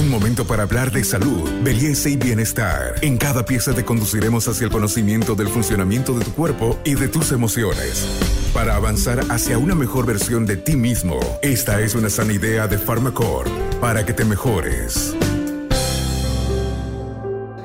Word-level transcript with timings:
Un 0.00 0.08
momento 0.08 0.46
para 0.46 0.62
hablar 0.62 0.90
de 0.90 1.04
salud, 1.04 1.46
belleza 1.62 2.08
y 2.08 2.16
bienestar. 2.16 2.94
En 3.02 3.18
cada 3.18 3.44
pieza 3.44 3.74
te 3.74 3.84
conduciremos 3.84 4.48
hacia 4.48 4.64
el 4.64 4.72
conocimiento 4.72 5.34
del 5.34 5.48
funcionamiento 5.48 6.18
de 6.18 6.24
tu 6.24 6.32
cuerpo 6.32 6.78
y 6.86 6.94
de 6.94 7.06
tus 7.08 7.32
emociones. 7.32 8.06
Para 8.54 8.76
avanzar 8.76 9.20
hacia 9.28 9.58
una 9.58 9.74
mejor 9.74 10.06
versión 10.06 10.46
de 10.46 10.56
ti 10.56 10.74
mismo, 10.74 11.20
esta 11.42 11.82
es 11.82 11.94
una 11.94 12.08
sana 12.08 12.32
idea 12.32 12.66
de 12.66 12.78
Pharmacore 12.78 13.50
para 13.78 14.06
que 14.06 14.14
te 14.14 14.24
mejores. 14.24 15.14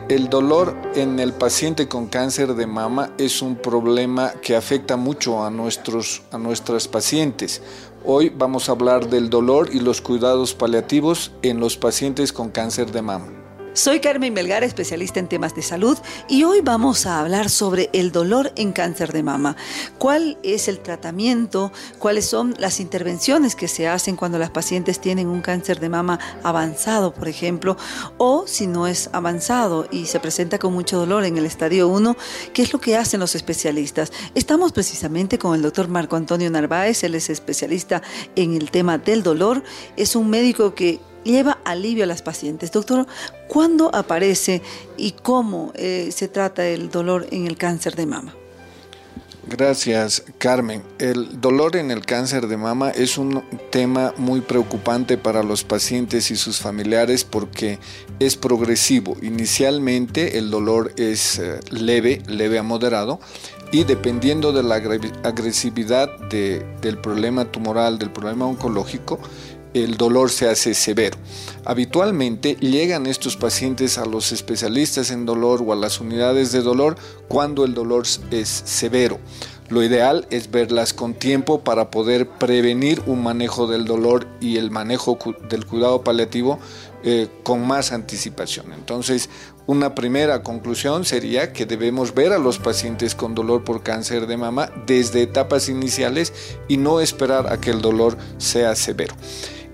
El 0.10 0.30
dolor 0.30 0.76
en 0.94 1.20
el 1.20 1.32
paciente 1.32 1.88
con 1.88 2.08
cáncer 2.08 2.54
de 2.54 2.68
mama 2.68 3.12
es 3.18 3.42
un 3.42 3.56
problema 3.56 4.34
que 4.42 4.58
afecta 4.58 4.98
mucho 4.98 5.44
a, 5.44 5.50
nuestros, 5.50 6.22
a 6.32 6.38
nuestras 6.38 6.88
pacientes. 6.90 7.62
Hoy 8.08 8.30
vamos 8.30 8.70
a 8.70 8.74
hablar 8.74 9.10
del 9.10 9.32
dolor 9.32 9.70
y 9.74 9.80
los 9.80 10.00
cuidados 10.00 10.54
paliativos 10.54 11.32
en 11.42 11.60
los 11.60 11.76
pacientes 11.76 12.32
con 12.32 12.52
cáncer 12.52 12.92
de 12.92 13.02
mama. 13.02 13.35
Soy 13.76 14.00
Carmen 14.00 14.34
Melgar, 14.34 14.64
especialista 14.64 15.20
en 15.20 15.28
temas 15.28 15.54
de 15.54 15.62
salud, 15.62 15.98
y 16.30 16.46
hoy 16.46 16.62
vamos 16.62 17.06
a 17.06 17.20
hablar 17.20 17.50
sobre 17.50 17.90
el 17.92 18.14
dolor 18.14 18.54
en 18.56 18.72
cáncer 18.72 19.12
de 19.12 19.22
mama. 19.22 19.58
¿Cuál 19.98 20.38
es 20.44 20.70
el 20.70 20.80
tratamiento? 20.80 21.74
¿Cuáles 22.00 22.26
son 22.26 22.56
las 22.58 22.80
intervenciones 22.80 23.54
que 23.54 23.68
se 23.68 23.90
hacen 23.90 24.16
cuando 24.16 24.40
las 24.40 24.50
pacientes 24.50 25.02
tienen 25.02 25.28
un 25.28 25.42
cáncer 25.42 25.82
de 25.82 25.90
mama 25.90 26.22
avanzado, 26.42 27.14
por 27.14 27.28
ejemplo? 27.28 27.76
O 28.18 28.48
si 28.48 28.66
no 28.66 28.88
es 28.88 29.10
avanzado 29.12 29.90
y 29.92 30.06
se 30.06 30.22
presenta 30.22 30.58
con 30.58 30.72
mucho 30.72 30.98
dolor 30.98 31.26
en 31.26 31.38
el 31.38 31.46
estadio 31.46 31.90
1, 31.90 32.16
¿qué 32.54 32.62
es 32.62 32.72
lo 32.72 32.80
que 32.80 32.96
hacen 32.96 33.20
los 33.20 33.36
especialistas? 33.36 34.14
Estamos 34.36 34.72
precisamente 34.72 35.38
con 35.38 35.54
el 35.54 35.62
doctor 35.62 35.90
Marco 35.90 36.16
Antonio 36.16 36.50
Narváez, 36.50 37.04
él 37.04 37.14
es 37.14 37.30
especialista 37.30 38.02
en 38.38 38.54
el 38.54 38.72
tema 38.72 38.98
del 39.00 39.22
dolor, 39.22 39.64
es 39.98 40.16
un 40.16 40.30
médico 40.30 40.74
que 40.74 41.02
lleva 41.26 41.58
alivio 41.66 42.06
a 42.06 42.08
las 42.08 42.22
pacientes. 42.22 42.72
Doctor, 42.72 43.06
¿cuándo 43.50 43.94
aparece 43.94 44.62
y 44.96 45.12
cómo 45.12 45.74
eh, 45.76 46.10
se 46.14 46.30
trata 46.30 46.66
el 46.66 46.90
dolor 46.90 47.28
en 47.32 47.48
el 47.48 47.58
cáncer 47.58 47.96
de 47.96 48.06
mama? 48.06 48.34
Gracias, 49.48 50.24
Carmen. 50.40 50.82
El 50.98 51.40
dolor 51.40 51.76
en 51.76 51.92
el 51.92 52.04
cáncer 52.04 52.48
de 52.48 52.58
mama 52.58 52.90
es 52.90 53.20
un 53.20 53.44
tema 53.70 54.12
muy 54.18 54.42
preocupante 54.42 55.20
para 55.20 55.44
los 55.44 55.64
pacientes 55.64 56.32
y 56.32 56.36
sus 56.36 56.60
familiares 56.60 57.24
porque 57.24 57.78
es 58.20 58.38
progresivo. 58.38 59.16
Inicialmente 59.22 60.40
el 60.40 60.50
dolor 60.50 60.94
es 60.98 61.38
eh, 61.38 61.60
leve, 61.70 62.24
leve 62.28 62.58
a 62.58 62.64
moderado, 62.64 63.20
y 63.72 63.84
dependiendo 63.84 64.52
de 64.52 64.64
la 64.64 64.76
agresividad 64.76 66.10
del 66.30 66.98
problema 66.98 67.46
tumoral, 67.46 68.00
del 68.00 68.10
problema 68.10 68.46
oncológico, 68.46 69.20
el 69.84 69.98
dolor 69.98 70.32
se 70.32 70.48
hace 70.48 70.74
severo. 70.74 71.18
Habitualmente 71.66 72.56
llegan 72.56 73.06
estos 73.06 73.36
pacientes 73.36 73.98
a 73.98 74.06
los 74.06 74.32
especialistas 74.32 75.12
en 75.12 75.26
dolor 75.26 75.62
o 75.66 75.74
a 75.74 75.76
las 75.76 76.00
unidades 76.00 76.52
de 76.52 76.62
dolor 76.62 76.96
cuando 77.28 77.66
el 77.66 77.74
dolor 77.74 78.04
es 78.32 78.48
severo. 78.48 79.20
Lo 79.68 79.82
ideal 79.84 80.28
es 80.30 80.52
verlas 80.52 80.94
con 80.94 81.16
tiempo 81.16 81.64
para 81.64 81.90
poder 81.90 82.30
prevenir 82.30 83.02
un 83.08 83.24
manejo 83.24 83.66
del 83.66 83.86
dolor 83.86 84.28
y 84.40 84.58
el 84.58 84.70
manejo 84.70 85.18
del 85.50 85.66
cuidado 85.66 86.04
paliativo 86.04 86.60
eh, 87.04 87.28
con 87.44 87.66
más 87.66 87.92
anticipación. 87.92 88.74
Entonces, 88.74 89.30
una 89.66 89.96
primera 89.96 90.44
conclusión 90.44 91.04
sería 91.04 91.52
que 91.52 91.66
debemos 91.66 92.14
ver 92.14 92.32
a 92.32 92.38
los 92.38 92.60
pacientes 92.60 93.16
con 93.16 93.34
dolor 93.34 93.64
por 93.64 93.82
cáncer 93.82 94.28
de 94.28 94.38
mama 94.38 94.70
desde 94.86 95.24
etapas 95.24 95.68
iniciales 95.68 96.32
y 96.68 96.78
no 96.78 97.00
esperar 97.00 97.52
a 97.52 97.60
que 97.60 97.72
el 97.72 97.82
dolor 97.82 98.18
sea 98.38 98.76
severo. 98.76 99.16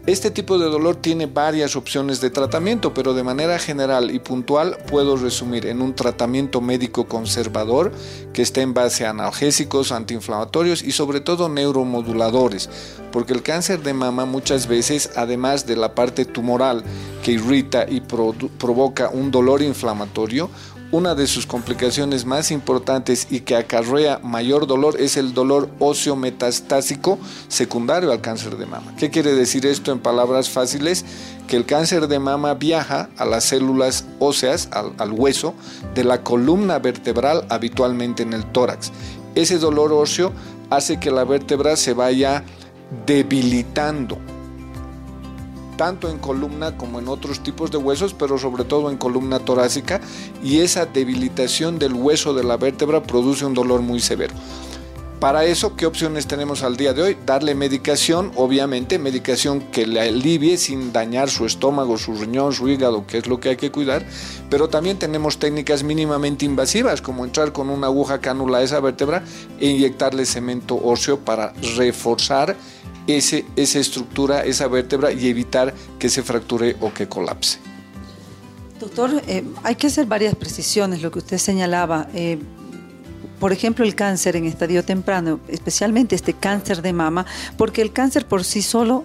Este 0.08 0.32
tipo 0.32 0.58
de 0.58 0.66
dolor 0.66 0.96
tiene 0.96 1.28
varias 1.28 1.76
opciones 1.76 2.22
de 2.22 2.32
tratamiento, 2.32 2.92
pero 2.92 3.14
de 3.14 3.22
manera 3.22 3.60
general 3.60 4.10
y 4.10 4.18
puntual 4.18 4.78
puedo 4.90 5.16
resumir 5.16 5.68
en 5.68 5.80
un 5.80 5.94
tratamiento 5.94 6.60
médico 6.60 7.08
conservador 7.08 7.92
que 8.34 8.42
está 8.42 8.62
en 8.62 8.74
base 8.74 9.06
a 9.06 9.12
analgésicos, 9.12 9.92
antiinflamatorios 9.92 10.82
y 10.82 10.92
sobre 10.92 11.22
todo 11.22 11.50
neuromoduladores, 11.50 12.68
porque 13.12 13.34
el 13.34 13.44
cáncer 13.44 13.84
de 13.84 13.94
mama 13.94 14.26
muchas 14.26 14.66
veces, 14.66 15.12
además 15.16 15.68
de 15.68 15.76
la 15.76 15.94
parte 15.94 16.26
tumoral 16.26 16.84
que 17.24 17.34
irrita 17.34 17.86
y 17.88 18.02
provoca 18.02 19.10
un 19.10 19.30
dolor 19.30 19.62
inflamatorio, 19.62 20.50
una 20.92 21.16
de 21.16 21.28
sus 21.28 21.46
complicaciones 21.46 22.26
más 22.26 22.52
importantes 22.52 23.28
y 23.30 23.42
que 23.42 23.56
acarrea 23.56 24.20
mayor 24.24 24.68
dolor 24.68 25.00
es 25.00 25.16
el 25.18 25.34
dolor 25.34 25.70
óseo 25.80 26.16
metastásico 26.16 27.18
secundario 27.48 28.12
al 28.12 28.22
cáncer 28.22 28.58
de 28.58 28.66
mama. 28.66 28.94
¿Qué 28.98 29.10
quiere 29.10 29.34
decir 29.34 29.66
esto 29.66 29.92
en 29.92 30.00
palabras 30.00 30.50
fáciles? 30.50 31.06
Que 31.48 31.56
el 31.56 31.66
cáncer 31.66 32.08
de 32.08 32.20
mama 32.20 32.54
viaja 32.56 33.10
a 33.18 33.26
las 33.26 33.46
células 33.46 34.06
óseas, 34.20 34.68
al, 34.72 34.94
al 34.98 35.12
hueso, 35.12 35.54
de 35.96 36.04
la 36.04 36.24
columna 36.24 36.80
vertebral 36.80 37.46
habitualmente 37.50 38.24
en 38.24 38.34
el 38.34 38.46
tórax. 38.46 38.92
Ese 39.36 39.60
dolor 39.60 39.94
óseo 39.94 40.34
hace 40.70 41.00
que 41.00 41.12
la 41.12 41.24
vértebra 41.24 41.78
se 41.78 41.94
vaya 41.94 42.44
debilitando 43.06 44.18
tanto 45.78 46.10
en 46.10 46.18
columna 46.18 46.78
como 46.78 47.00
en 47.00 47.08
otros 47.08 47.42
tipos 47.42 47.72
de 47.72 47.78
huesos, 47.78 48.14
pero 48.14 48.38
sobre 48.38 48.64
todo 48.64 48.90
en 48.90 48.98
columna 48.98 49.40
torácica, 49.40 50.02
y 50.44 50.60
esa 50.60 50.86
debilitación 50.86 51.80
del 51.80 51.94
hueso 51.94 52.34
de 52.34 52.44
la 52.44 52.58
vértebra 52.58 53.04
produce 53.04 53.46
un 53.46 53.54
dolor 53.54 53.82
muy 53.82 54.00
severo. 54.00 54.34
Para 55.22 55.46
eso, 55.46 55.76
¿qué 55.76 55.86
opciones 55.86 56.26
tenemos 56.26 56.64
al 56.64 56.78
día 56.78 56.94
de 56.94 57.04
hoy? 57.04 57.18
Darle 57.28 57.54
medicación, 57.54 58.32
obviamente, 58.36 58.98
medicación 58.98 59.62
que 59.62 59.86
le 59.86 60.02
alivie 60.02 60.58
sin 60.58 60.92
dañar 60.92 61.30
su 61.30 61.46
estómago, 61.46 62.00
su 62.00 62.16
riñón, 62.16 62.54
su 62.54 62.68
hígado, 62.68 63.06
que 63.06 63.20
es 63.20 63.28
lo 63.28 63.40
que 63.40 63.50
hay 63.50 63.56
que 63.56 63.70
cuidar, 63.70 64.04
pero 64.50 64.68
también 64.68 64.98
tenemos 64.98 65.38
técnicas 65.38 65.84
mínimamente 65.84 66.46
invasivas, 66.46 67.04
como 67.04 67.24
entrar 67.24 67.52
con 67.52 67.70
una 67.70 67.86
aguja 67.86 68.20
cánula 68.20 68.58
a 68.58 68.64
esa 68.64 68.80
vértebra 68.80 69.24
e 69.60 69.68
inyectarle 69.68 70.26
cemento 70.26 70.76
óseo 70.84 71.20
para 71.20 71.54
reforzar 71.76 72.58
ese, 73.08 73.46
esa 73.56 73.80
estructura, 73.80 74.44
esa 74.44 74.68
vértebra 74.68 75.12
y 75.12 75.28
evitar 75.28 75.74
que 76.00 76.10
se 76.10 76.24
fracture 76.24 76.76
o 76.80 76.94
que 76.94 77.08
colapse. 77.08 77.60
Doctor, 78.80 79.22
eh, 79.28 79.44
hay 79.64 79.76
que 79.76 79.88
hacer 79.88 80.08
varias 80.08 80.36
precisiones, 80.36 81.02
lo 81.02 81.12
que 81.12 81.20
usted 81.20 81.38
señalaba. 81.38 82.08
Eh, 82.14 82.40
por 83.40 83.52
ejemplo, 83.52 83.86
el 83.86 83.96
cáncer 83.96 84.36
en 84.36 84.46
estadio 84.46 84.84
temprano, 84.84 85.40
especialmente 85.48 86.16
este 86.16 86.34
cáncer 86.34 86.82
de 86.82 86.94
mama, 86.94 87.26
porque 87.58 87.82
el 87.82 87.92
cáncer 87.92 88.28
por 88.28 88.44
sí 88.44 88.62
solo 88.62 89.04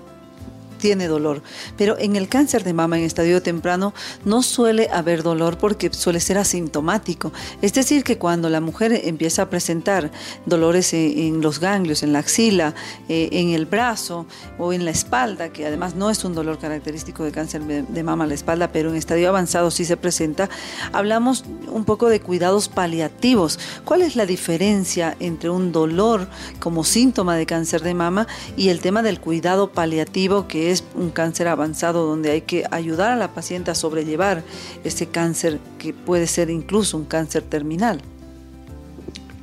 tiene 0.78 1.08
dolor. 1.08 1.42
Pero 1.76 1.98
en 1.98 2.16
el 2.16 2.28
cáncer 2.28 2.64
de 2.64 2.72
mama 2.72 2.98
en 2.98 3.04
estadio 3.04 3.42
temprano 3.42 3.94
no 4.24 4.42
suele 4.42 4.88
haber 4.92 5.22
dolor 5.22 5.58
porque 5.58 5.92
suele 5.92 6.20
ser 6.20 6.38
asintomático. 6.38 7.32
Es 7.62 7.72
decir, 7.74 8.04
que 8.04 8.18
cuando 8.18 8.48
la 8.50 8.60
mujer 8.60 8.92
empieza 9.04 9.42
a 9.42 9.50
presentar 9.50 10.10
dolores 10.44 10.92
en, 10.92 11.40
los 11.40 11.60
ganglios, 11.60 12.02
en 12.02 12.12
la 12.12 12.20
axila, 12.20 12.74
eh, 13.08 13.28
en 13.32 13.50
el 13.50 13.66
brazo 13.66 14.26
o 14.58 14.72
en 14.72 14.84
la 14.84 14.90
espalda, 14.90 15.50
que 15.50 15.66
además 15.66 15.94
no 15.94 16.10
es 16.10 16.24
un 16.24 16.34
dolor 16.34 16.58
característico 16.58 17.24
de 17.24 17.32
cáncer 17.32 17.62
de 17.62 18.02
mama 18.02 18.26
la 18.26 18.34
espalda, 18.34 18.72
pero 18.72 18.90
en 18.90 18.96
estadio 18.96 19.28
avanzado 19.28 19.70
sí 19.70 19.84
se 19.84 19.96
presenta, 19.96 20.48
hablamos 20.92 21.44
un 21.68 21.84
poco 21.84 22.08
de 22.08 22.20
cuidados 22.20 22.68
paliativos. 22.68 23.58
¿Cuál 23.84 24.02
es 24.02 24.16
la 24.16 24.26
diferencia 24.26 25.16
entre 25.20 25.50
un 25.50 25.72
dolor 25.72 26.28
como 26.60 26.84
síntoma 26.84 27.36
de 27.36 27.46
cáncer 27.46 27.82
de 27.82 27.94
mama 27.94 28.26
y 28.56 28.68
el 28.68 28.80
tema 28.80 29.02
del 29.02 29.20
cuidado 29.20 29.70
paliativo 29.72 30.46
que 30.48 30.65
es 30.70 30.84
un 30.94 31.10
cáncer 31.10 31.48
avanzado 31.48 32.06
donde 32.06 32.30
hay 32.30 32.42
que 32.42 32.64
ayudar 32.70 33.12
a 33.12 33.16
la 33.16 33.34
paciente 33.34 33.70
a 33.70 33.74
sobrellevar 33.74 34.42
ese 34.84 35.06
cáncer 35.06 35.58
que 35.78 35.92
puede 35.92 36.26
ser 36.26 36.50
incluso 36.50 36.96
un 36.96 37.04
cáncer 37.04 37.42
terminal. 37.42 38.00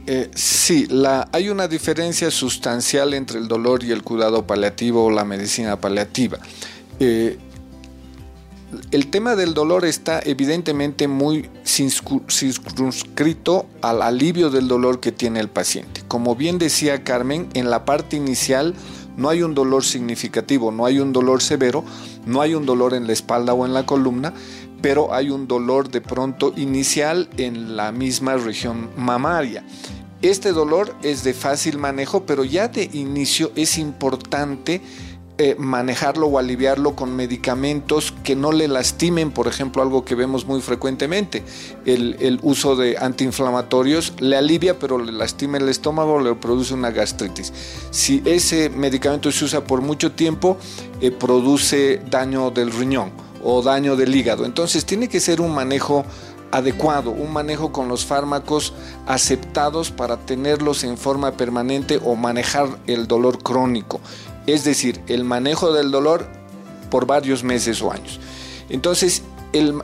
Eh, 0.06 0.30
sí, 0.36 0.88
hay 1.32 1.50
una 1.50 1.68
diferencia 1.68 2.30
sustancial 2.30 3.14
entre 3.14 3.40
el 3.40 3.48
dolor 3.48 3.84
y 3.84 3.92
el 3.92 4.04
cuidado 4.04 4.46
paliativo 4.46 5.06
o 5.06 5.12
la 5.12 5.24
medicina 5.24 5.80
paliativa. 5.80 6.40
Eh, 7.00 7.38
el 8.92 9.08
tema 9.08 9.36
del 9.36 9.54
dolor 9.54 9.86
está 9.86 10.20
evidentemente 10.26 11.08
muy 11.08 11.50
circunscrito 11.66 13.68
al 13.82 14.02
alivio 14.02 14.50
del 14.50 14.68
dolor 14.68 15.00
que 15.00 15.12
tiene 15.12 15.40
el 15.40 15.48
paciente. 15.48 16.02
Como 16.08 16.36
bien 16.36 16.58
decía 16.58 17.04
Carmen, 17.04 17.50
en 17.54 17.70
la 17.70 17.86
parte 17.86 18.16
inicial 18.16 18.74
no 19.18 19.30
hay 19.30 19.44
un 19.44 19.54
dolor 19.54 19.84
significativo, 19.84 20.72
no 20.72 20.86
hay 20.86 21.00
un 21.00 21.14
dolor 21.14 21.42
severo, 21.42 21.84
no 22.26 22.42
hay 22.42 22.56
un 22.56 22.66
dolor 22.66 22.94
en 22.94 23.08
la 23.08 23.14
espalda 23.14 23.54
o 23.54 23.66
en 23.66 23.74
la 23.74 23.86
columna, 23.86 24.34
pero 24.82 25.14
hay 25.14 25.30
un 25.30 25.48
dolor 25.48 25.90
de 25.90 26.02
pronto 26.02 26.54
inicial 26.58 27.30
en 27.38 27.76
la 27.76 27.92
misma 27.92 28.36
región 28.36 28.90
mamaria. 28.98 29.64
Este 30.22 30.54
dolor 30.54 30.96
es 31.04 31.24
de 31.24 31.34
fácil 31.34 31.78
manejo, 31.78 32.26
pero 32.26 32.44
ya 32.46 32.70
de 32.70 32.90
inicio 32.94 33.52
es 33.56 33.78
importante 33.78 34.82
eh, 35.40 35.56
manejarlo 35.58 36.28
o 36.28 36.38
aliviarlo 36.38 36.96
con 36.96 37.16
medicamentos 37.16 38.14
que 38.24 38.36
no 38.36 38.52
le 38.52 38.68
lastimen, 38.68 39.32
por 39.32 39.48
ejemplo, 39.48 39.82
algo 39.82 40.06
que 40.06 40.14
vemos 40.14 40.46
muy 40.46 40.62
frecuentemente, 40.62 41.44
el, 41.86 42.40
uso 42.44 42.76
de 42.76 42.98
antiinflamatorios 43.00 44.14
le 44.20 44.38
alivia 44.38 44.78
pero 44.78 45.00
le 45.00 45.12
lastima 45.12 45.58
el 45.58 45.70
estómago, 45.70 46.20
le 46.20 46.36
produce 46.36 46.76
una 46.76 46.92
gastritis. 46.92 47.52
Si 47.90 48.22
ese 48.26 48.70
medicamento 48.70 49.32
se 49.32 49.46
usa 49.46 49.64
por 49.64 49.82
mucho 49.82 50.12
tiempo, 50.12 50.58
eh, 51.02 51.10
produce 51.10 52.00
daño 52.12 52.52
del 52.52 52.72
riñón 52.72 53.12
o 53.44 53.64
daño 53.64 53.96
del 53.96 54.16
hígado. 54.16 54.46
Entonces 54.46 54.86
tiene 54.86 55.10
que 55.10 55.20
ser 55.20 55.42
un 55.42 55.56
manejo 55.56 56.06
adecuado, 56.52 57.10
un 57.10 57.34
manejo 57.34 57.72
con 57.72 57.88
los 57.88 58.06
fármacos 58.06 58.74
aceptados 59.08 59.90
para 59.90 60.18
tenerlos 60.18 60.84
en 60.84 61.00
forma 61.00 61.32
permanente 61.32 62.00
o 62.04 62.16
manejar 62.16 62.68
el 62.86 63.08
dolor 63.08 63.42
crónico. 63.42 64.00
Es 64.48 64.64
decir, 64.64 65.02
el 65.08 65.24
manejo 65.24 65.74
del 65.74 65.92
dolor 65.92 66.28
por 66.90 67.06
varios 67.06 67.44
meses 67.44 67.82
o 67.82 67.92
años. 67.92 68.20
Entonces, 68.70 69.24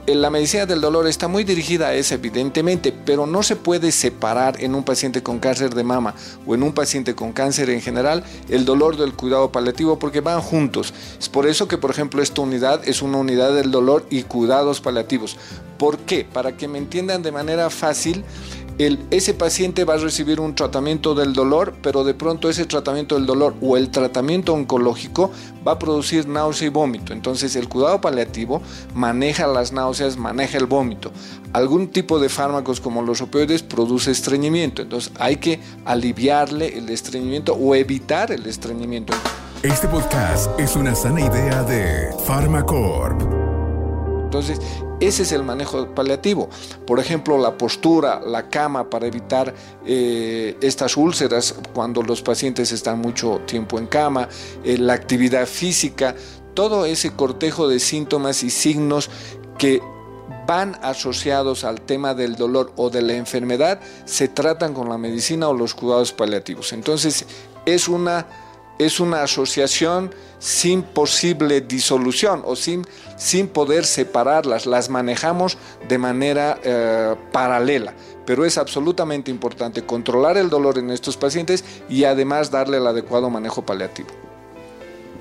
la 0.07 0.31
medicina 0.31 0.65
del 0.65 0.81
dolor 0.81 1.06
está 1.07 1.27
muy 1.27 1.44
dirigida 1.44 1.89
a 1.89 1.94
eso, 1.94 2.15
evidentemente, 2.15 2.91
pero 2.91 3.27
no 3.27 3.44
se 3.44 3.56
puede 3.56 3.91
separar 3.91 4.61
en 4.63 4.73
un 4.73 4.83
paciente 4.83 5.21
con 5.21 5.38
cáncer 5.38 5.75
de 5.75 5.83
mama 5.83 6.15
o 6.47 6.56
en 6.56 6.63
un 6.63 6.73
paciente 6.73 7.13
con 7.13 7.33
cáncer 7.33 7.69
en 7.69 7.81
general 7.81 8.23
el 8.50 8.65
dolor 8.65 8.97
del 8.97 9.13
cuidado 9.13 9.51
paliativo 9.51 10.00
porque 10.00 10.21
van 10.21 10.41
juntos. 10.41 10.91
Es 11.19 11.29
por 11.29 11.45
eso 11.45 11.67
que, 11.67 11.77
por 11.77 11.91
ejemplo, 11.91 12.23
esta 12.23 12.41
unidad 12.41 12.81
es 12.88 13.03
una 13.03 13.17
unidad 13.17 13.53
del 13.53 13.69
dolor 13.69 14.07
y 14.09 14.23
cuidados 14.23 14.81
paliativos. 14.81 15.38
¿Por 15.77 16.00
qué? 16.00 16.25
Para 16.25 16.57
que 16.57 16.67
me 16.67 16.79
entiendan 16.79 17.21
de 17.21 17.31
manera 17.31 17.69
fácil, 17.69 18.25
ese 18.79 19.33
paciente 19.33 19.83
va 19.83 19.95
a 19.95 19.97
recibir 19.97 20.39
un 20.39 20.55
tratamiento 20.55 21.13
del 21.13 21.33
dolor, 21.33 21.75
pero 21.81 22.05
de 22.05 22.13
pronto 22.13 22.49
ese 22.49 22.65
tratamiento 22.65 23.15
del 23.15 23.25
dolor 23.25 23.53
o 23.61 23.75
el 23.75 23.89
tratamiento 23.89 24.53
oncológico 24.53 25.31
va 25.67 25.73
a 25.73 25.79
producir 25.79 26.29
náusea 26.29 26.67
y 26.67 26.69
vómito. 26.69 27.11
Entonces 27.11 27.57
el 27.57 27.67
cuidado 27.67 27.99
paliativo 27.99 28.61
maneja 28.93 29.47
las 29.47 29.73
náuseas, 29.73 30.15
maneja 30.15 30.57
el 30.57 30.65
vómito. 30.65 31.11
Algún 31.51 31.89
tipo 31.89 32.19
de 32.19 32.29
fármacos 32.29 32.79
como 32.79 33.01
los 33.01 33.19
opioides 33.19 33.63
produce 33.63 34.11
estreñimiento. 34.11 34.81
Entonces 34.81 35.11
hay 35.19 35.35
que 35.35 35.59
aliviarle 35.83 36.77
el 36.77 36.87
estreñimiento 36.87 37.55
o 37.55 37.75
evitar 37.75 38.31
el 38.31 38.45
estreñimiento. 38.45 39.13
Este 39.61 39.89
podcast 39.89 40.57
es 40.57 40.77
una 40.77 40.95
sana 40.95 41.19
idea 41.19 41.63
de 41.63 42.15
Pharmacorp. 42.25 43.21
Entonces, 44.23 44.61
ese 45.00 45.24
es 45.24 45.31
el 45.31 45.44
manejo 45.44 45.94
paliativo. 45.96 46.50
Por 46.86 47.00
ejemplo, 47.00 47.38
la 47.38 47.57
postura, 47.57 48.22
la 48.25 48.50
cama 48.50 48.90
para 48.90 49.07
evitar 49.07 49.54
eh, 49.86 50.57
estas 50.62 50.98
úlceras 50.98 51.56
cuando 51.74 52.01
los 52.01 52.22
pacientes 52.22 52.72
están 52.72 53.00
mucho 53.00 53.42
tiempo 53.46 53.78
en 53.80 53.88
cama, 53.88 54.28
eh, 54.63 54.78
la 54.78 54.94
actividad 54.94 55.46
física, 55.46 56.16
todo 56.54 56.86
ese 56.86 57.12
cortejo 57.12 57.68
de 57.68 57.80
síntomas 57.80 58.44
y 58.44 58.50
signos 58.50 59.10
que 59.57 59.81
van 60.46 60.78
asociados 60.81 61.63
al 61.63 61.81
tema 61.81 62.16
del 62.16 62.36
dolor 62.36 62.74
o 62.75 62.90
de 62.90 63.04
la 63.04 63.13
enfermedad 63.13 63.80
se 64.06 64.28
tratan 64.28 64.74
con 64.74 64.90
la 64.90 64.98
medicina 64.98 65.48
o 65.48 65.54
los 65.54 65.75
cuidados 65.75 66.12
paliativos. 66.12 66.74
Entonces, 66.74 67.25
es 67.66 67.88
una 67.88 68.25
es 68.79 68.99
una 68.99 69.21
asociación 69.21 70.09
sin 70.39 70.81
posible 70.81 71.61
disolución 71.61 72.41
o 72.45 72.55
sin, 72.55 72.87
sin 73.17 73.47
poder 73.47 73.85
separarlas, 73.85 74.65
las 74.65 74.89
manejamos 74.89 75.57
de 75.87 75.97
manera 75.97 76.57
eh, 76.63 77.15
paralela. 77.31 77.93
Pero 78.25 78.45
es 78.45 78.57
absolutamente 78.57 79.29
importante 79.29 79.85
controlar 79.85 80.37
el 80.37 80.49
dolor 80.49 80.77
en 80.77 80.91
estos 80.91 81.17
pacientes 81.17 81.63
y 81.89 82.05
además 82.05 82.51
darle 82.51 82.77
el 82.77 82.87
adecuado 82.87 83.29
manejo 83.29 83.65
paliativo. 83.65 84.28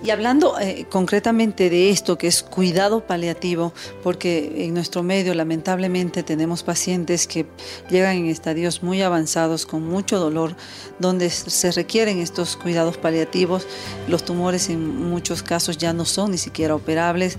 Y 0.02 0.10
hablando 0.10 0.58
eh, 0.60 0.86
concretamente 0.88 1.70
de 1.70 1.90
esto 1.90 2.16
que 2.18 2.28
es 2.28 2.44
cuidado 2.44 3.00
paliativo, 3.00 3.72
porque 4.04 4.64
en 4.64 4.74
nuestro 4.74 5.02
medio 5.02 5.34
lamentablemente 5.34 6.22
tenemos 6.22 6.62
pacientes 6.62 7.26
que 7.26 7.46
llegan 7.90 8.16
en 8.16 8.26
estadios 8.26 8.82
muy 8.82 9.02
avanzados 9.02 9.66
con 9.66 9.82
mucho 9.82 10.20
dolor, 10.20 10.54
donde 11.00 11.30
se 11.30 11.72
requieren 11.72 12.20
estos 12.20 12.56
cuidados 12.56 12.96
paliativos, 12.96 13.66
los 14.06 14.24
tumores 14.24 14.68
en 14.68 15.10
muchos 15.10 15.42
casos 15.42 15.78
ya 15.78 15.92
no 15.92 16.04
son 16.04 16.30
ni 16.30 16.38
siquiera 16.38 16.76
operables. 16.76 17.36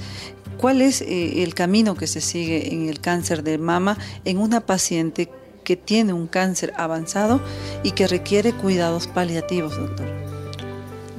¿Cuál 0.57 0.81
es 0.81 0.99
eh, 1.01 1.43
el 1.43 1.53
camino 1.53 1.95
que 1.95 2.07
se 2.07 2.19
sigue 2.19 2.73
en 2.73 2.89
el 2.89 2.99
cáncer 2.99 3.43
de 3.43 3.57
mama 3.57 3.97
en 4.25 4.37
una 4.37 4.59
paciente 4.59 5.29
que 5.63 5.77
tiene 5.77 6.11
un 6.11 6.27
cáncer 6.27 6.73
avanzado 6.75 7.39
y 7.83 7.91
que 7.91 8.07
requiere 8.07 8.51
cuidados 8.51 9.07
paliativos, 9.07 9.77
doctor? 9.77 10.18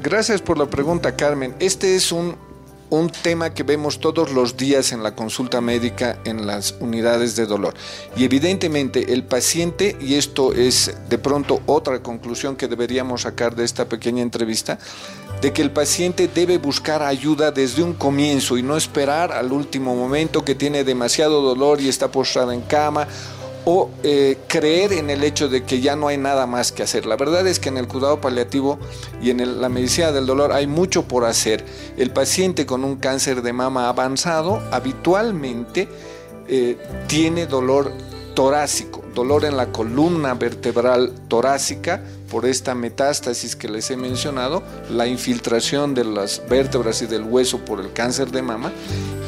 Gracias 0.02 0.41
por 0.41 0.56
la 0.56 0.64
pregunta, 0.64 1.14
Carmen. 1.14 1.55
Este 1.61 1.94
es 1.94 2.11
un, 2.11 2.35
un 2.88 3.11
tema 3.11 3.52
que 3.52 3.64
vemos 3.64 4.00
todos 4.00 4.32
los 4.32 4.56
días 4.56 4.93
en 4.93 5.02
la 5.02 5.14
consulta 5.14 5.61
médica 5.61 6.19
en 6.25 6.47
las 6.47 6.75
unidades 6.81 7.37
de 7.37 7.44
dolor. 7.44 7.75
Y 8.17 8.25
evidentemente 8.25 9.12
el 9.12 9.25
paciente, 9.25 9.99
y 10.00 10.14
esto 10.14 10.55
es 10.55 10.94
de 11.11 11.19
pronto 11.19 11.61
otra 11.67 12.02
conclusión 12.02 12.56
que 12.56 12.67
deberíamos 12.67 13.23
sacar 13.23 13.55
de 13.55 13.64
esta 13.64 13.91
pequeña 13.91 14.23
entrevista, 14.23 14.79
de 15.43 15.52
que 15.52 15.61
el 15.61 15.70
paciente 15.70 16.31
debe 16.35 16.56
buscar 16.56 17.02
ayuda 17.02 17.50
desde 17.50 17.82
un 17.82 17.93
comienzo 17.93 18.56
y 18.56 18.62
no 18.62 18.79
esperar 18.79 19.32
al 19.32 19.52
último 19.52 19.94
momento 19.94 20.43
que 20.43 20.55
tiene 20.55 20.82
demasiado 20.82 21.43
dolor 21.43 21.79
y 21.79 21.91
está 21.91 22.11
postrado 22.11 22.52
en 22.52 22.62
cama 22.62 23.06
o 23.73 23.89
eh, 24.03 24.37
creer 24.49 24.93
en 24.93 25.11
el 25.11 25.23
hecho 25.23 25.49
de 25.49 25.63
que 25.63 25.81
ya 25.81 25.95
no 25.95 26.09
hay 26.09 26.19
nada 26.19 26.45
más 26.45 26.73
que 26.73 26.83
hacer. 26.83 27.07
La 27.07 27.15
verdad 27.15 27.47
es 27.47 27.61
que 27.61 27.69
en 27.69 27.77
el 27.77 27.87
cuidado 27.87 28.21
paliativo 28.21 28.81
y 29.23 29.31
en 29.31 29.61
la 29.61 29.69
medicina 29.69 30.11
del 30.11 30.27
dolor 30.27 30.53
hay 30.53 30.67
mucho 30.67 31.07
por 31.07 31.25
hacer. 31.25 31.65
El 31.97 32.11
paciente 32.11 32.67
con 32.67 32.83
un 32.83 32.97
cáncer 32.97 33.43
de 33.43 33.53
mama 33.53 33.89
avanzado 33.89 34.61
habitualmente 34.73 35.89
eh, 36.49 36.79
tiene 37.07 37.47
dolor 37.47 37.93
torácico, 38.35 39.05
dolor 39.15 39.45
en 39.45 39.57
la 39.57 39.67
columna 39.71 40.35
vertebral 40.35 41.13
torácica 41.29 42.03
por 42.29 42.47
esta 42.47 42.75
metástasis 42.75 43.55
que 43.55 43.69
les 43.69 43.89
he 43.93 43.97
mencionado, 43.97 44.65
la 44.91 45.07
infiltración 45.07 45.95
de 45.95 46.05
las 46.05 46.43
vértebras 46.49 47.03
y 47.03 47.07
del 47.07 47.23
hueso 47.23 47.59
por 47.65 47.81
el 47.81 47.93
cáncer 47.93 48.33
de 48.33 48.43
mama, 48.43 48.73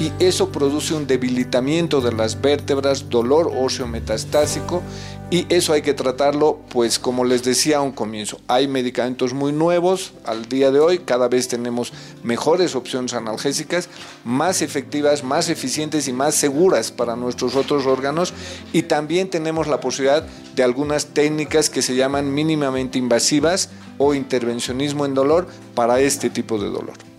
y 0.02 0.12
eso 0.18 0.50
produce 0.50 0.94
un 0.94 1.06
debilitamiento 1.06 2.00
de 2.00 2.10
las 2.10 2.40
vértebras, 2.40 3.08
dolor 3.08 3.52
óseo 3.56 3.86
metastásico 3.86 4.82
y 5.30 5.46
eso 5.48 5.72
hay 5.72 5.82
que 5.82 5.94
tratarlo, 5.94 6.58
pues 6.70 6.98
como 6.98 7.24
les 7.24 7.44
decía 7.44 7.76
a 7.76 7.82
un 7.82 7.92
comienzo, 7.92 8.40
hay 8.48 8.66
medicamentos 8.66 9.32
muy 9.32 9.52
nuevos 9.52 10.12
al 10.24 10.46
día 10.48 10.72
de 10.72 10.80
hoy, 10.80 10.98
cada 10.98 11.28
vez 11.28 11.46
tenemos 11.46 11.92
mejores 12.24 12.74
opciones 12.74 13.14
analgésicas, 13.14 13.88
más 14.24 14.60
efectivas, 14.60 15.22
más 15.22 15.48
eficientes 15.48 16.08
y 16.08 16.12
más 16.12 16.34
seguras 16.34 16.90
para 16.90 17.14
nuestros 17.14 17.54
otros 17.54 17.86
órganos 17.86 18.34
y 18.72 18.82
también 18.82 19.30
tenemos 19.30 19.68
la 19.68 19.78
posibilidad 19.78 20.26
de 20.56 20.64
algunas 20.64 21.06
técnicas 21.14 21.70
que 21.70 21.80
se 21.80 21.94
llaman 21.94 22.34
mínimamente 22.34 22.98
invasivas 22.98 23.70
o 23.98 24.14
intervencionismo 24.14 25.06
en 25.06 25.14
dolor 25.14 25.46
para 25.76 26.00
este 26.00 26.28
tipo 26.28 26.58
de 26.58 26.70
dolor. 26.70 27.11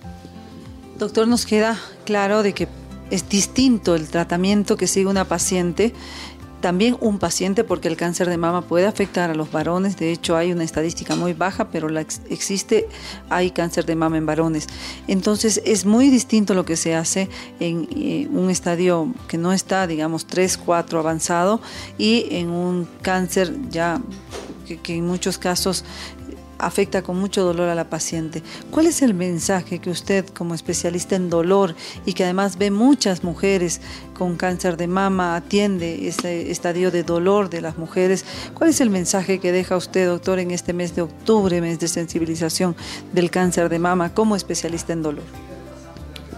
Doctor, 1.03 1.27
nos 1.27 1.45
queda 1.45 1.77
claro 2.05 2.43
de 2.43 2.53
que 2.53 2.69
es 3.11 3.27
distinto 3.27 3.93
el 3.93 4.07
tratamiento 4.07 4.77
que 4.77 4.87
sigue 4.87 5.07
una 5.07 5.25
paciente 5.25 5.93
también 6.61 6.95
un 7.01 7.19
paciente, 7.19 7.65
porque 7.65 7.89
el 7.89 7.97
cáncer 7.97 8.29
de 8.29 8.37
mama 8.37 8.61
puede 8.61 8.85
afectar 8.85 9.29
a 9.29 9.35
los 9.35 9.51
varones, 9.51 9.97
de 9.97 10.13
hecho 10.13 10.37
hay 10.37 10.53
una 10.53 10.63
estadística 10.63 11.17
muy 11.17 11.33
baja, 11.33 11.69
pero 11.71 11.89
existe, 12.29 12.87
hay 13.29 13.51
cáncer 13.51 13.85
de 13.85 13.97
mama 13.97 14.17
en 14.17 14.25
varones. 14.25 14.67
Entonces 15.09 15.61
es 15.65 15.85
muy 15.85 16.09
distinto 16.09 16.53
lo 16.53 16.63
que 16.63 16.77
se 16.77 16.95
hace 16.95 17.27
en 17.59 17.89
eh, 17.93 18.29
un 18.31 18.49
estadio 18.49 19.13
que 19.27 19.37
no 19.37 19.51
está, 19.51 19.87
digamos, 19.87 20.25
3, 20.25 20.57
4 20.57 20.99
avanzado 20.99 21.59
y 21.97 22.27
en 22.31 22.49
un 22.49 22.87
cáncer 23.01 23.53
ya 23.69 23.99
que 24.81 24.95
en 24.95 25.05
muchos 25.05 25.37
casos 25.37 25.83
afecta 26.65 27.01
con 27.01 27.17
mucho 27.19 27.43
dolor 27.43 27.69
a 27.69 27.75
la 27.75 27.89
paciente. 27.89 28.43
¿Cuál 28.71 28.87
es 28.87 29.01
el 29.01 29.13
mensaje 29.13 29.79
que 29.79 29.89
usted 29.89 30.25
como 30.27 30.55
especialista 30.55 31.15
en 31.15 31.29
dolor 31.29 31.75
y 32.05 32.13
que 32.13 32.23
además 32.23 32.57
ve 32.57 32.71
muchas 32.71 33.23
mujeres 33.23 33.81
con 34.17 34.35
cáncer 34.35 34.77
de 34.77 34.87
mama, 34.87 35.35
atiende 35.35 36.07
ese 36.07 36.51
estadio 36.51 36.91
de 36.91 37.03
dolor 37.03 37.49
de 37.49 37.61
las 37.61 37.77
mujeres? 37.77 38.25
¿Cuál 38.53 38.69
es 38.69 38.81
el 38.81 38.89
mensaje 38.89 39.39
que 39.39 39.51
deja 39.51 39.77
usted, 39.77 40.07
doctor, 40.07 40.39
en 40.39 40.51
este 40.51 40.73
mes 40.73 40.95
de 40.95 41.01
octubre, 41.01 41.61
mes 41.61 41.79
de 41.79 41.87
sensibilización 41.87 42.75
del 43.11 43.29
cáncer 43.29 43.69
de 43.69 43.79
mama 43.79 44.13
como 44.13 44.35
especialista 44.35 44.93
en 44.93 45.03
dolor? 45.03 45.23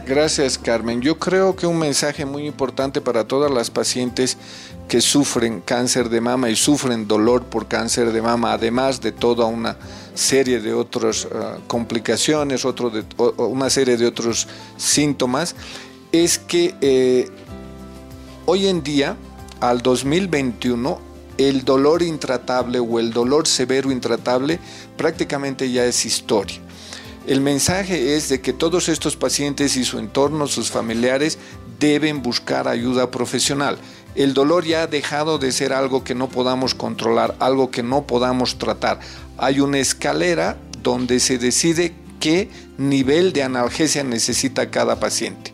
Gracias, 0.05 0.59
Carmen. 0.59 1.01
Yo 1.01 1.17
creo 1.17 1.55
que 1.55 1.65
un 1.65 1.79
mensaje 1.79 2.25
muy 2.25 2.45
importante 2.45 3.01
para 3.01 3.27
todas 3.27 3.49
las 3.49 3.71
pacientes 3.71 4.37
que 4.87 5.01
sufren 5.01 5.61
cáncer 5.61 6.09
de 6.09 6.21
mama 6.21 6.49
y 6.49 6.55
sufren 6.55 7.07
dolor 7.07 7.43
por 7.45 7.67
cáncer 7.67 8.11
de 8.11 8.21
mama, 8.21 8.53
además 8.53 9.01
de 9.01 9.11
toda 9.11 9.45
una 9.45 9.77
serie 10.13 10.59
de 10.59 10.73
otras 10.73 11.27
ah, 11.33 11.57
complicaciones, 11.67 12.65
otro 12.65 12.89
de, 12.89 13.03
una 13.37 13.69
serie 13.69 13.97
de 13.97 14.05
otros 14.05 14.47
síntomas, 14.77 15.55
es 16.11 16.37
que 16.37 16.75
eh, 16.81 17.29
hoy 18.45 18.67
en 18.67 18.83
día, 18.83 19.17
al 19.59 19.81
2021, 19.81 20.99
el 21.37 21.65
dolor 21.65 22.01
intratable 22.01 22.79
o 22.79 22.99
el 22.99 23.11
dolor 23.11 23.47
severo 23.47 23.91
intratable 23.91 24.59
prácticamente 24.97 25.69
ya 25.69 25.85
es 25.85 26.05
historia. 26.05 26.64
El 27.27 27.41
mensaje 27.41 28.15
es 28.15 28.29
de 28.29 28.39
que 28.39 28.53
todos 28.53 28.87
estos 28.87 29.15
pacientes 29.15 29.77
y 29.77 29.83
su 29.83 29.97
entorno, 29.97 30.45
sus 30.45 30.69
familiares, 30.69 31.39
deben 31.79 32.21
buscar 32.21 32.67
ayuda 32.67 33.09
profesional. 33.09 33.79
El 34.13 34.35
dolor 34.35 34.63
ya 34.63 34.83
ha 34.83 34.87
dejado 34.87 35.39
de 35.39 35.51
ser 35.51 35.73
algo 35.73 36.03
que 36.03 36.13
no 36.13 36.29
podamos 36.29 36.75
controlar, 36.75 37.35
algo 37.39 37.71
que 37.71 37.81
no 37.81 38.05
podamos 38.05 38.59
tratar. 38.59 38.99
Hay 39.39 39.59
una 39.59 39.79
escalera 39.79 40.57
donde 40.83 41.19
se 41.19 41.39
decide 41.39 41.95
qué 42.19 42.49
nivel 42.77 43.33
de 43.33 43.41
analgesia 43.41 44.03
necesita 44.03 44.69
cada 44.69 44.99
paciente. 44.99 45.51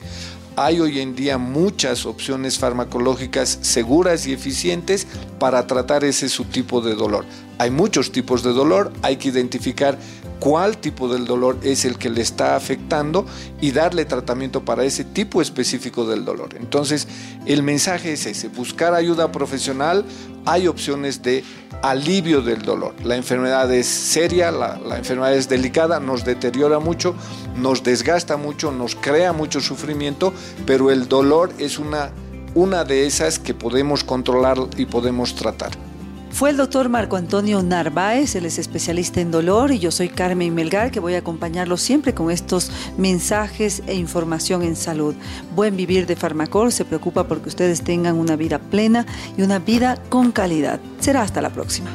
hay 0.58 0.82
hoy 0.82 1.00
en 1.00 1.16
día 1.16 1.38
muchas 1.38 2.06
opciones 2.06 2.60
farmacológicas 2.60 3.60
seguras 3.62 4.28
y 4.28 4.34
eficientes 4.34 5.08
para 5.40 5.66
tratar 5.66 6.04
ese 6.04 6.28
subtipo 6.28 6.82
de 6.82 6.94
dolor. 6.94 7.25
Hay 7.58 7.72
muchos 7.72 8.12
tipos 8.12 8.44
de 8.44 8.51
dolor, 8.51 8.92
hay 9.01 9.16
que 9.16 9.30
identificar 9.30 9.98
cuál 10.42 10.80
tipo 10.80 11.08
del 11.08 11.26
dolor 11.26 11.60
es 11.62 11.86
el 11.86 12.00
que 12.00 12.10
le 12.10 12.22
está 12.22 12.56
afectando 12.56 13.28
y 13.62 13.72
darle 13.74 14.06
tratamiento 14.06 14.66
para 14.66 14.84
ese 14.84 15.04
tipo 15.04 15.40
específico 15.40 16.08
del 16.08 16.26
dolor. 16.26 16.56
Entonces, 16.60 17.08
el 17.46 17.62
mensaje 17.62 18.14
es 18.14 18.26
ese, 18.26 18.48
buscar 18.48 18.96
ayuda 18.96 19.32
profesional, 19.32 20.04
hay 20.48 20.68
opciones 20.68 21.22
de 21.22 21.44
alivio 21.84 22.42
del 22.42 22.64
dolor. 22.64 22.96
La 23.04 23.18
enfermedad 23.18 23.72
es 23.72 23.86
seria, 23.86 24.50
la, 24.50 24.80
enfermedad 24.98 25.36
es 25.36 25.48
delicada, 25.48 26.00
nos 26.00 26.26
deteriora 26.26 26.80
mucho, 26.80 27.14
nos 27.56 27.84
desgasta 27.84 28.36
mucho, 28.36 28.72
nos 28.72 28.96
crea 28.96 29.34
mucho 29.34 29.62
sufrimiento, 29.62 30.34
pero 30.66 30.90
el 30.90 31.08
dolor 31.08 31.52
es 31.60 31.78
una, 31.78 32.10
una 32.56 32.84
de 32.84 33.06
esas 33.06 33.38
que 33.38 33.54
podemos 33.54 34.04
controlar 34.04 34.58
y 34.76 34.88
podemos 34.88 35.36
tratar. 35.36 35.91
Fue 36.34 36.50
el 36.50 36.58
doctor 36.58 36.90
Marco 36.90 37.18
Antonio 37.18 37.62
Narváez, 37.62 38.36
él 38.36 38.46
es 38.46 38.58
especialista 38.58 39.22
en 39.22 39.32
dolor 39.32 39.72
y 39.72 39.80
yo 39.80 39.92
soy 39.92 40.10
Carmen 40.10 40.56
Melgar 40.56 40.90
que 40.90 41.00
voy 41.00 41.14
a 41.16 41.20
acompañarlo 41.20 41.78
siempre 41.78 42.14
con 42.14 42.32
estos 42.32 42.72
mensajes 42.98 43.84
e 43.86 43.96
información 43.96 44.64
en 44.64 44.76
salud. 44.76 45.14
Buen 45.56 45.78
Vivir 45.78 46.08
de 46.08 46.16
Farmacor 46.16 46.72
se 46.72 46.86
preocupa 46.86 47.28
porque 47.28 47.50
ustedes 47.50 47.84
tengan 47.84 48.16
una 48.16 48.36
vida 48.36 48.60
plena 48.60 49.06
y 49.38 49.44
una 49.44 49.60
vida 49.60 49.98
con 50.10 50.32
calidad. 50.32 50.80
Será 51.00 51.22
hasta 51.22 51.42
la 51.42 51.52
próxima. 51.52 51.90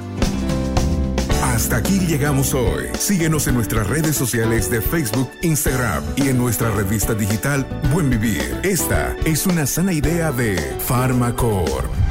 Hasta 1.43 1.76
aquí 1.76 1.99
llegamos 2.00 2.52
hoy. 2.52 2.85
Síguenos 2.99 3.47
en 3.47 3.55
nuestras 3.55 3.87
redes 3.87 4.14
sociales 4.14 4.71
de 4.71 4.83
Facebook, 4.83 5.31
Instagram 5.43 6.05
y 6.16 6.28
en 6.28 6.37
nuestra 6.37 6.71
revista 6.71 7.14
digital 7.14 7.66
Buen 7.93 8.11
Vivir. 8.11 8.61
Esta 8.62 9.16
es 9.25 9.47
una 9.47 9.66
sana 9.66 9.95
idea 9.95 10.33
de 10.33 10.57
Farmacor. 10.81 12.05